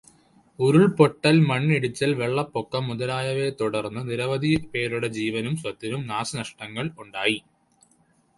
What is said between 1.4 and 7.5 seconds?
മണ്ണിടിച്ചില്, വെള്ളപ്പൊക്കം മുതലായവയെത്തുടര്ന്ന് നിരവധിപേരുടെ ജീവനും സ്വത്തിനും നാശനഷ്ടങ്ങള് ഉണ്ടായി.